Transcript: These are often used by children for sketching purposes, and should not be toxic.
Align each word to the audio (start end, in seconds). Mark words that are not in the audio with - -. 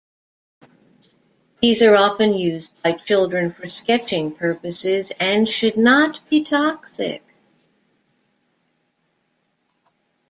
These 1.61 1.83
are 1.83 1.95
often 1.95 2.33
used 2.33 2.71
by 2.81 2.93
children 2.93 3.51
for 3.51 3.69
sketching 3.69 4.33
purposes, 4.33 5.11
and 5.19 5.47
should 5.47 5.77
not 5.77 6.27
be 6.27 6.43
toxic. 6.43 7.23